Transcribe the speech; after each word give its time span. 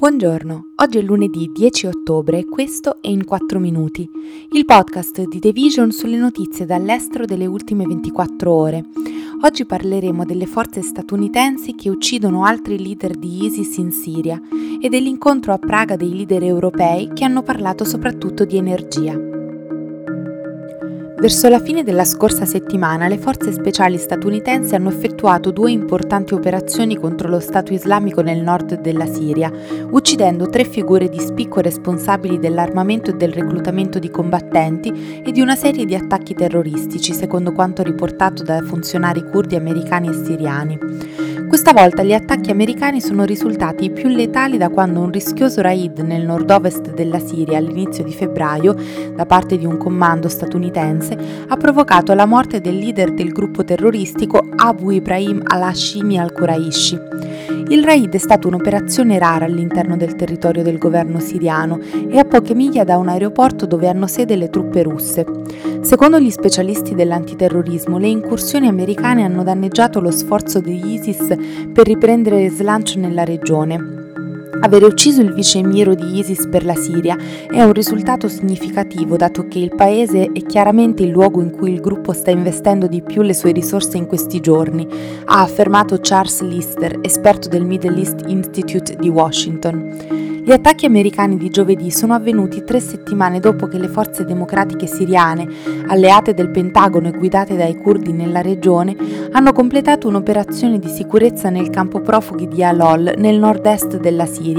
Buongiorno, 0.00 0.72
oggi 0.76 0.96
è 0.96 1.02
lunedì 1.02 1.50
10 1.52 1.88
ottobre 1.88 2.38
e 2.38 2.46
questo 2.46 3.02
è 3.02 3.08
In 3.08 3.22
4 3.22 3.58
Minuti, 3.58 4.08
il 4.52 4.64
podcast 4.64 5.28
di 5.28 5.38
The 5.38 5.52
Vision 5.52 5.92
sulle 5.92 6.16
notizie 6.16 6.64
dall'estero 6.64 7.26
delle 7.26 7.44
ultime 7.44 7.84
24 7.84 8.50
ore. 8.50 8.82
Oggi 9.42 9.66
parleremo 9.66 10.24
delle 10.24 10.46
forze 10.46 10.80
statunitensi 10.80 11.74
che 11.74 11.90
uccidono 11.90 12.46
altri 12.46 12.82
leader 12.82 13.14
di 13.14 13.44
ISIS 13.44 13.76
in 13.76 13.92
Siria 13.92 14.40
e 14.80 14.88
dell'incontro 14.88 15.52
a 15.52 15.58
Praga 15.58 15.96
dei 15.96 16.14
leader 16.14 16.44
europei 16.44 17.12
che 17.12 17.24
hanno 17.26 17.42
parlato 17.42 17.84
soprattutto 17.84 18.46
di 18.46 18.56
energia. 18.56 19.29
Verso 21.20 21.50
la 21.50 21.60
fine 21.60 21.82
della 21.82 22.06
scorsa 22.06 22.46
settimana 22.46 23.06
le 23.06 23.18
forze 23.18 23.52
speciali 23.52 23.98
statunitensi 23.98 24.74
hanno 24.74 24.88
effettuato 24.88 25.50
due 25.50 25.70
importanti 25.70 26.32
operazioni 26.32 26.96
contro 26.96 27.28
lo 27.28 27.40
Stato 27.40 27.74
islamico 27.74 28.22
nel 28.22 28.40
nord 28.40 28.80
della 28.80 29.04
Siria, 29.04 29.52
uccidendo 29.90 30.48
tre 30.48 30.64
figure 30.64 31.10
di 31.10 31.20
spicco 31.20 31.60
responsabili 31.60 32.38
dell'armamento 32.38 33.10
e 33.10 33.16
del 33.16 33.34
reclutamento 33.34 33.98
di 33.98 34.10
combattenti 34.10 35.22
e 35.22 35.30
di 35.30 35.42
una 35.42 35.56
serie 35.56 35.84
di 35.84 35.94
attacchi 35.94 36.32
terroristici, 36.32 37.12
secondo 37.12 37.52
quanto 37.52 37.82
riportato 37.82 38.42
da 38.42 38.62
funzionari 38.62 39.22
curdi 39.22 39.56
americani 39.56 40.08
e 40.08 40.14
siriani. 40.14 40.78
Questa 41.50 41.72
volta 41.72 42.04
gli 42.04 42.12
attacchi 42.12 42.52
americani 42.52 43.00
sono 43.00 43.24
risultati 43.24 43.90
più 43.90 44.06
letali 44.06 44.56
da 44.56 44.68
quando 44.68 45.00
un 45.00 45.10
rischioso 45.10 45.60
raid 45.60 45.98
nel 45.98 46.24
nord-ovest 46.24 46.94
della 46.94 47.18
Siria 47.18 47.58
all'inizio 47.58 48.04
di 48.04 48.12
febbraio, 48.12 48.76
da 49.16 49.26
parte 49.26 49.58
di 49.58 49.66
un 49.66 49.76
comando 49.76 50.28
statunitense, 50.28 51.18
ha 51.48 51.56
provocato 51.56 52.14
la 52.14 52.24
morte 52.24 52.60
del 52.60 52.76
leader 52.76 53.12
del 53.12 53.32
gruppo 53.32 53.64
terroristico 53.64 54.46
Abu 54.54 54.90
Ibrahim 54.90 55.42
al-Hashimi 55.44 56.20
al-Quraishi. 56.20 56.98
Il 57.70 57.84
raid 57.84 58.12
è 58.12 58.18
stata 58.18 58.48
un'operazione 58.48 59.16
rara 59.16 59.44
all'interno 59.44 59.96
del 59.96 60.16
territorio 60.16 60.64
del 60.64 60.76
governo 60.76 61.20
siriano 61.20 61.78
e 62.08 62.18
a 62.18 62.24
poche 62.24 62.52
miglia 62.52 62.82
da 62.82 62.96
un 62.96 63.06
aeroporto 63.06 63.64
dove 63.64 63.86
hanno 63.86 64.08
sede 64.08 64.34
le 64.34 64.50
truppe 64.50 64.82
russe. 64.82 65.24
Secondo 65.80 66.18
gli 66.18 66.30
specialisti 66.30 66.96
dell'antiterrorismo, 66.96 67.96
le 67.98 68.08
incursioni 68.08 68.66
americane 68.66 69.22
hanno 69.22 69.44
danneggiato 69.44 70.00
lo 70.00 70.10
sforzo 70.10 70.58
degli 70.60 70.94
ISIS 70.94 71.28
per 71.72 71.86
riprendere 71.86 72.50
slancio 72.50 72.98
nella 72.98 73.22
regione. 73.22 73.99
Avere 74.62 74.84
ucciso 74.84 75.22
il 75.22 75.32
vice 75.32 75.62
di 75.62 76.18
ISIS 76.18 76.46
per 76.48 76.66
la 76.66 76.74
Siria 76.74 77.16
è 77.50 77.62
un 77.62 77.72
risultato 77.72 78.28
significativo 78.28 79.16
dato 79.16 79.48
che 79.48 79.58
il 79.58 79.74
paese 79.74 80.30
è 80.32 80.42
chiaramente 80.42 81.02
il 81.02 81.08
luogo 81.08 81.40
in 81.40 81.50
cui 81.50 81.72
il 81.72 81.80
gruppo 81.80 82.12
sta 82.12 82.30
investendo 82.30 82.86
di 82.86 83.00
più 83.00 83.22
le 83.22 83.32
sue 83.34 83.52
risorse 83.52 83.96
in 83.96 84.06
questi 84.06 84.40
giorni, 84.40 84.86
ha 85.24 85.40
affermato 85.40 85.98
Charles 86.00 86.42
Lister, 86.42 86.98
esperto 87.00 87.48
del 87.48 87.64
Middle 87.64 87.96
East 87.96 88.24
Institute 88.26 88.96
di 88.96 89.08
Washington. 89.08 90.18
Gli 90.42 90.52
attacchi 90.52 90.86
americani 90.86 91.36
di 91.36 91.48
giovedì 91.48 91.90
sono 91.90 92.14
avvenuti 92.14 92.64
tre 92.64 92.80
settimane 92.80 93.40
dopo 93.40 93.66
che 93.66 93.78
le 93.78 93.88
forze 93.88 94.24
democratiche 94.24 94.86
siriane, 94.86 95.46
alleate 95.86 96.32
del 96.34 96.50
Pentagono 96.50 97.08
e 97.08 97.12
guidate 97.12 97.56
dai 97.56 97.76
curdi 97.76 98.12
nella 98.12 98.40
regione, 98.40 98.96
hanno 99.32 99.52
completato 99.52 100.08
un'operazione 100.08 100.78
di 100.78 100.88
sicurezza 100.88 101.50
nel 101.50 101.68
campo 101.68 102.00
profughi 102.00 102.48
di 102.48 102.64
Alol, 102.64 103.14
nel 103.18 103.38
nord-est 103.38 103.98
della 103.98 104.26
Siria, 104.26 104.49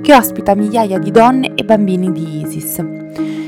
che 0.00 0.14
ospita 0.14 0.54
migliaia 0.54 0.98
di 0.98 1.10
donne 1.10 1.54
e 1.54 1.64
bambini 1.64 2.12
di 2.12 2.42
ISIS. 2.42 2.84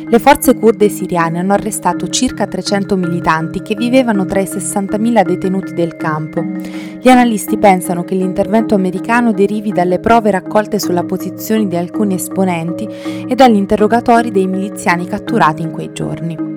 Le 0.06 0.18
forze 0.18 0.54
kurde 0.54 0.88
siriane 0.88 1.38
hanno 1.38 1.54
arrestato 1.54 2.08
circa 2.08 2.46
300 2.46 2.94
militanti 2.96 3.62
che 3.62 3.74
vivevano 3.74 4.24
tra 4.24 4.40
i 4.40 4.44
60.000 4.44 5.24
detenuti 5.24 5.72
del 5.72 5.96
campo. 5.96 6.42
Gli 6.42 7.08
analisti 7.08 7.58
pensano 7.58 8.04
che 8.04 8.14
l'intervento 8.14 8.74
americano 8.74 9.32
derivi 9.32 9.72
dalle 9.72 9.98
prove 9.98 10.30
raccolte 10.30 10.78
sulla 10.78 11.04
posizione 11.04 11.66
di 11.66 11.76
alcuni 11.76 12.14
esponenti 12.14 12.86
e 13.26 13.34
dagli 13.34 13.56
interrogatori 13.56 14.30
dei 14.30 14.46
miliziani 14.46 15.06
catturati 15.06 15.62
in 15.62 15.70
quei 15.70 15.90
giorni. 15.92 16.53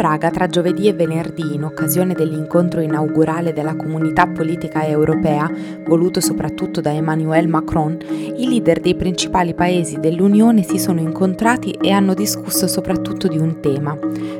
Praga 0.00 0.30
tra 0.30 0.46
giovedì 0.46 0.88
e 0.88 0.94
venerdì, 0.94 1.52
in 1.52 1.62
occasione 1.62 2.14
dell'incontro 2.14 2.80
inaugurale 2.80 3.52
della 3.52 3.76
comunità 3.76 4.26
politica 4.26 4.86
europea, 4.86 5.46
voluto 5.84 6.22
soprattutto 6.22 6.80
da 6.80 6.90
Emmanuel 6.90 7.48
Macron, 7.48 7.98
i 8.08 8.48
leader 8.48 8.80
dei 8.80 8.94
principali 8.94 9.52
paesi 9.52 10.00
dell'Unione 10.00 10.62
si 10.62 10.78
sono 10.78 11.00
incontrati 11.00 11.72
e 11.72 11.90
hanno 11.90 12.14
discusso 12.14 12.66
soprattutto 12.66 13.28
di 13.28 13.36
un 13.36 13.60
tema, 13.60 13.94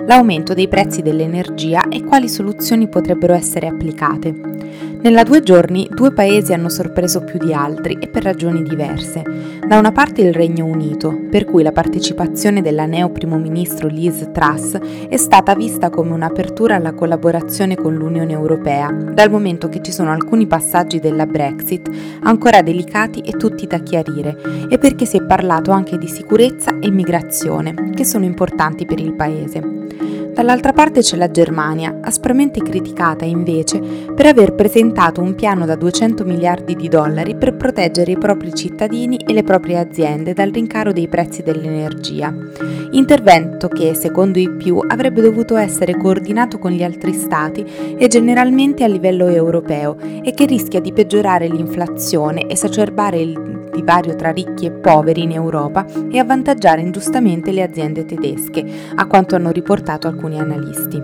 l'aumento 0.06 0.54
dei 0.54 0.66
prezzi 0.66 1.02
dell'energia 1.02 1.90
e 1.90 2.04
quali 2.04 2.30
soluzioni 2.30 2.88
potrebbero 2.88 3.34
essere 3.34 3.66
applicate. 3.66 4.69
Nella 5.02 5.22
due 5.22 5.42
giorni 5.42 5.88
due 5.90 6.12
paesi 6.12 6.52
hanno 6.52 6.68
sorpreso 6.68 7.20
più 7.22 7.38
di 7.38 7.54
altri 7.54 7.96
e 7.98 8.08
per 8.08 8.22
ragioni 8.22 8.62
diverse. 8.62 9.22
Da 9.66 9.78
una 9.78 9.92
parte 9.92 10.20
il 10.20 10.34
Regno 10.34 10.66
Unito, 10.66 11.18
per 11.30 11.46
cui 11.46 11.62
la 11.62 11.72
partecipazione 11.72 12.60
della 12.60 12.84
neo 12.84 13.08
primo 13.08 13.38
ministro 13.38 13.88
Liz 13.88 14.28
Truss 14.30 14.76
è 15.08 15.16
stata 15.16 15.54
vista 15.54 15.88
come 15.88 16.12
un'apertura 16.12 16.74
alla 16.74 16.92
collaborazione 16.92 17.76
con 17.76 17.94
l'Unione 17.94 18.32
Europea, 18.32 18.92
dal 18.92 19.30
momento 19.30 19.70
che 19.70 19.80
ci 19.80 19.90
sono 19.90 20.10
alcuni 20.10 20.46
passaggi 20.46 21.00
della 21.00 21.24
Brexit 21.24 21.88
ancora 22.20 22.60
delicati 22.60 23.20
e 23.20 23.32
tutti 23.32 23.66
da 23.66 23.78
chiarire, 23.78 24.36
e 24.68 24.76
perché 24.76 25.06
si 25.06 25.16
è 25.16 25.22
parlato 25.22 25.70
anche 25.70 25.96
di 25.96 26.08
sicurezza 26.08 26.78
e 26.78 26.90
migrazione, 26.90 27.92
che 27.94 28.04
sono 28.04 28.26
importanti 28.26 28.84
per 28.84 29.00
il 29.00 29.14
Paese. 29.14 30.09
Dall'altra 30.40 30.72
parte 30.72 31.02
c'è 31.02 31.18
la 31.18 31.30
Germania, 31.30 31.98
aspramente 32.00 32.62
criticata 32.62 33.26
invece 33.26 33.78
per 33.78 34.24
aver 34.24 34.54
presentato 34.54 35.20
un 35.20 35.34
piano 35.34 35.66
da 35.66 35.74
200 35.74 36.24
miliardi 36.24 36.74
di 36.76 36.88
dollari 36.88 37.36
per 37.36 37.56
proteggere 37.56 38.12
i 38.12 38.16
propri 38.16 38.54
cittadini 38.54 39.18
e 39.18 39.34
le 39.34 39.42
proprie 39.42 39.76
aziende 39.76 40.32
dal 40.32 40.48
rincaro 40.48 40.94
dei 40.94 41.08
prezzi 41.08 41.42
dell'energia. 41.42 42.34
Intervento 42.92 43.68
che, 43.68 43.94
secondo 43.94 44.38
i 44.38 44.50
più, 44.50 44.80
avrebbe 44.82 45.20
dovuto 45.20 45.56
essere 45.56 45.94
coordinato 45.98 46.58
con 46.58 46.70
gli 46.70 46.82
altri 46.82 47.12
stati 47.12 47.62
e 47.98 48.08
generalmente 48.08 48.82
a 48.82 48.88
livello 48.88 49.26
europeo 49.26 49.98
e 50.22 50.32
che 50.32 50.46
rischia 50.46 50.80
di 50.80 50.94
peggiorare 50.94 51.48
l'inflazione, 51.48 52.48
esacerbare 52.48 53.20
il 53.20 53.59
divario 53.80 54.14
tra 54.14 54.30
ricchi 54.30 54.66
e 54.66 54.70
poveri 54.70 55.22
in 55.22 55.32
Europa 55.32 55.86
e 56.10 56.18
avvantaggiare 56.18 56.82
ingiustamente 56.82 57.50
le 57.50 57.62
aziende 57.62 58.04
tedesche, 58.04 58.64
a 58.94 59.06
quanto 59.06 59.34
hanno 59.34 59.50
riportato 59.50 60.06
alcuni 60.06 60.38
analisti. 60.38 61.02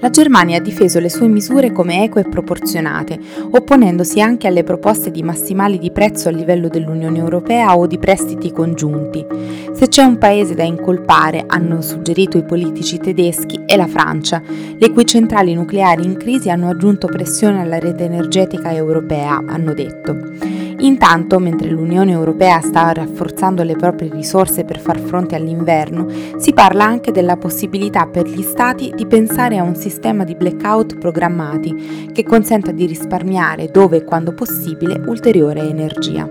La 0.00 0.10
Germania 0.10 0.58
ha 0.58 0.60
difeso 0.60 1.00
le 1.00 1.10
sue 1.10 1.26
misure 1.26 1.72
come 1.72 2.04
eque 2.04 2.20
e 2.20 2.28
proporzionate, 2.28 3.18
opponendosi 3.50 4.20
anche 4.20 4.46
alle 4.46 4.62
proposte 4.62 5.10
di 5.10 5.24
massimali 5.24 5.76
di 5.76 5.90
prezzo 5.90 6.28
a 6.28 6.32
livello 6.32 6.68
dell'Unione 6.68 7.18
Europea 7.18 7.76
o 7.76 7.88
di 7.88 7.98
prestiti 7.98 8.52
congiunti. 8.52 9.26
Se 9.72 9.88
c'è 9.88 10.04
un 10.04 10.16
paese 10.16 10.54
da 10.54 10.62
incolpare, 10.62 11.42
hanno 11.48 11.82
suggerito 11.82 12.38
i 12.38 12.44
politici 12.44 12.98
tedeschi, 12.98 13.62
è 13.66 13.76
la 13.76 13.88
Francia, 13.88 14.40
le 14.78 14.90
cui 14.92 15.04
centrali 15.04 15.52
nucleari 15.54 16.04
in 16.04 16.16
crisi 16.16 16.48
hanno 16.48 16.68
aggiunto 16.68 17.08
pressione 17.08 17.60
alla 17.60 17.80
rete 17.80 18.04
energetica 18.04 18.72
europea, 18.72 19.42
hanno 19.48 19.74
detto. 19.74 20.67
Intanto, 20.80 21.40
mentre 21.40 21.70
l'Unione 21.70 22.12
Europea 22.12 22.60
sta 22.60 22.92
rafforzando 22.92 23.64
le 23.64 23.74
proprie 23.74 24.10
risorse 24.10 24.64
per 24.64 24.78
far 24.78 25.00
fronte 25.00 25.34
all'inverno, 25.34 26.06
si 26.36 26.52
parla 26.52 26.84
anche 26.84 27.10
della 27.10 27.36
possibilità 27.36 28.06
per 28.06 28.26
gli 28.28 28.42
Stati 28.42 28.92
di 28.94 29.06
pensare 29.06 29.58
a 29.58 29.64
un 29.64 29.74
sistema 29.74 30.22
di 30.24 30.36
blackout 30.36 30.98
programmati 30.98 32.10
che 32.12 32.22
consenta 32.22 32.70
di 32.70 32.86
risparmiare 32.86 33.70
dove 33.70 33.98
e 33.98 34.04
quando 34.04 34.32
possibile 34.32 35.00
ulteriore 35.06 35.60
energia. 35.60 36.28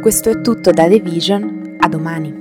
Questo 0.00 0.30
è 0.30 0.40
tutto 0.40 0.70
da 0.70 0.86
The 0.86 1.00
Vision, 1.00 1.76
a 1.78 1.88
domani. 1.88 2.37